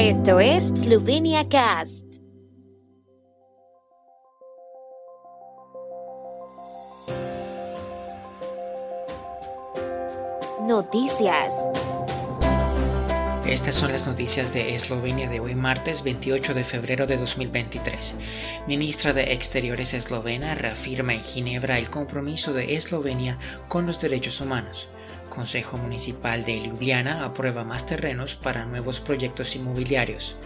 [0.00, 2.04] Esto es Slovenia Cast.
[10.60, 11.68] Noticias.
[13.44, 18.62] Estas son las noticias de Eslovenia de hoy martes 28 de febrero de 2023.
[18.68, 23.36] Ministra de Exteriores eslovena reafirma en Ginebra el compromiso de Eslovenia
[23.66, 24.90] con los derechos humanos.
[25.28, 30.36] Consejo Municipal de Ljubljana aprueba más terrenos para nuevos proyectos inmobiliarios.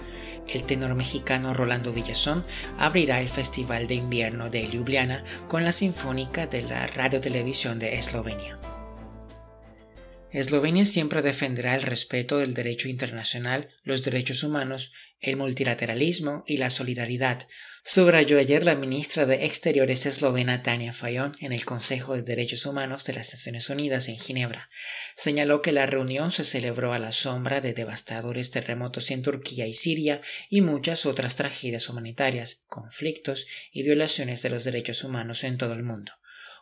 [0.49, 2.45] El tenor mexicano Rolando Villazón
[2.79, 7.99] abrirá el Festival de Invierno de Ljubljana con la Sinfónica de la Radio Televisión de
[7.99, 8.62] Eslovenia.
[10.33, 16.71] Eslovenia siempre defenderá el respeto del derecho internacional, los derechos humanos, el multilateralismo y la
[16.71, 17.47] solidaridad,
[17.85, 23.05] subrayó ayer la ministra de Exteriores eslovena Tania Fayon en el Consejo de Derechos Humanos
[23.05, 24.71] de las Naciones Unidas en Ginebra.
[25.15, 29.75] Señaló que la reunión se celebró a la sombra de devastadores terremotos en Turquía y
[29.75, 35.75] Siria y muchas otras tragedias humanitarias, conflictos y violaciones de los derechos humanos en todo
[35.75, 36.13] el mundo.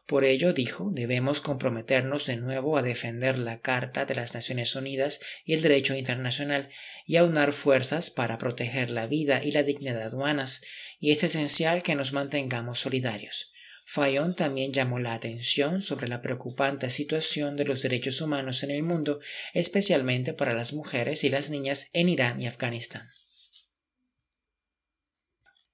[0.07, 5.21] Por ello, dijo, debemos comprometernos de nuevo a defender la Carta de las Naciones Unidas
[5.45, 6.69] y el derecho internacional
[7.07, 10.63] y a unar fuerzas para proteger la vida y la dignidad humanas,
[10.99, 13.53] y es esencial que nos mantengamos solidarios.
[13.93, 18.85] Fayon también llamó la atención sobre la preocupante situación de los derechos humanos en el
[18.85, 19.19] mundo,
[19.53, 23.03] especialmente para las mujeres y las niñas en Irán y Afganistán.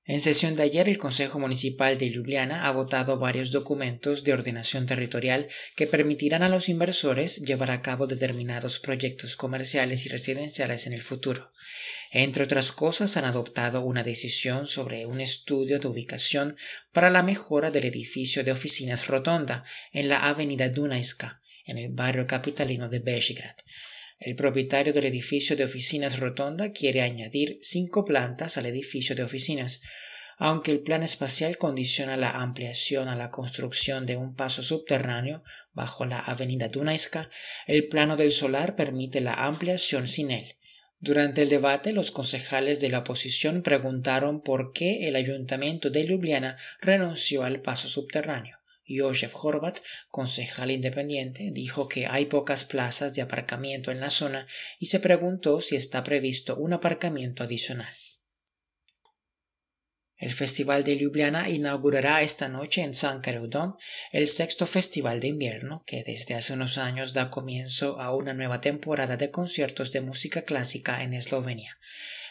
[0.09, 4.87] En sesión de ayer, el Consejo Municipal de Ljubljana ha votado varios documentos de ordenación
[4.87, 10.93] territorial que permitirán a los inversores llevar a cabo determinados proyectos comerciales y residenciales en
[10.93, 11.53] el futuro.
[12.13, 16.57] Entre otras cosas, han adoptado una decisión sobre un estudio de ubicación
[16.93, 22.29] para la mejora del edificio de oficinas Rotonda en la avenida Dunajska, en el barrio
[22.29, 23.57] capitalino de Bežigrad.
[24.19, 29.83] El propietario del edificio de oficinas Rotonda quiere añadir cinco plantas al edificio de oficinas,
[30.39, 35.43] aunque el plan espacial condiciona la ampliación a la construcción de un paso subterráneo
[35.73, 37.29] bajo la avenida Dunajska,
[37.67, 40.57] el plano del solar permite la ampliación sin él.
[40.99, 46.57] Durante el debate, los concejales de la oposición preguntaron por qué el ayuntamiento de Ljubljana
[46.81, 48.56] renunció al paso subterráneo.
[48.89, 54.47] Josef Horvat, concejal independiente, dijo que hay pocas plazas de aparcamiento en la zona
[54.79, 57.93] y se preguntó si está previsto un aparcamiento adicional.
[60.19, 63.21] El Festival de Ljubljana inaugurará esta noche en San
[63.51, 63.77] Dom
[64.13, 68.63] el sexto festival de invierno que desde hace unos años da comienzo a una nueva
[68.63, 71.77] temporada de conciertos de música clásica en Eslovenia.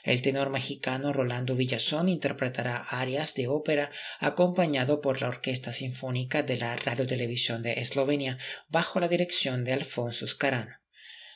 [0.05, 3.89] El tenor mexicano Rolando Villazón interpretará arias de ópera
[4.19, 8.38] acompañado por la Orquesta Sinfónica de la Radio Televisión de Eslovenia
[8.69, 10.75] bajo la dirección de Alfonso Scarano.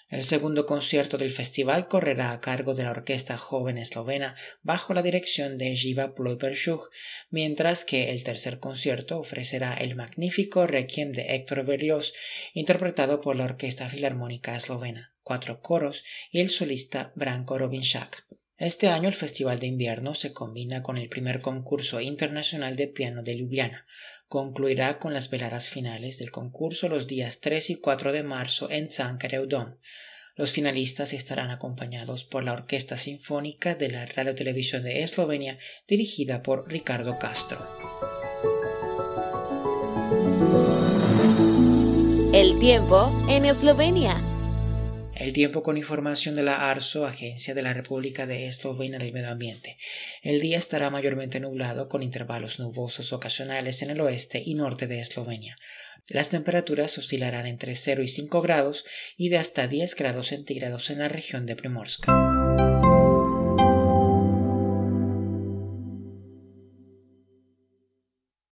[0.08, 5.02] El segundo concierto del festival correrá a cargo de la Orquesta Joven Eslovena bajo la
[5.02, 6.92] dirección de Jiva Plojperšuch,
[7.32, 12.14] mientras que el tercer concierto ofrecerá el magnífico Requiem de Héctor Berlioz,
[12.54, 18.30] interpretado por la Orquesta Filarmónica Eslovena, cuatro coros y el solista Branko Robinšak.
[18.60, 23.24] Este año el Festival de Invierno se combina con el primer concurso internacional de piano
[23.24, 23.86] de Ljubljana.
[24.28, 28.90] Concluirá con las veladas finales del concurso los días 3 y 4 de marzo en
[29.48, 29.78] Dom.
[30.36, 36.44] Los finalistas estarán acompañados por la Orquesta Sinfónica de la Radio Televisión de Eslovenia dirigida
[36.44, 37.60] por Ricardo Castro.
[42.34, 44.22] El tiempo en Eslovenia.
[45.20, 49.30] El tiempo con información de la ARSO, Agencia de la República de Eslovenia del Medio
[49.30, 49.78] Ambiente.
[50.24, 55.02] El día estará mayormente nublado con intervalos nubosos ocasionales en el oeste y norte de
[55.02, 55.58] Eslovenia.
[56.08, 58.86] Las temperaturas oscilarán entre 0 y 5 grados
[59.18, 62.99] y de hasta 10 grados centígrados en la región de Primorska.